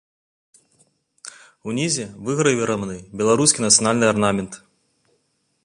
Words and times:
Унізе 1.73 2.05
выгравіраваны 2.29 2.97
беларускі 3.21 3.59
нацыянальны 3.67 4.05
арнамент. 4.15 4.53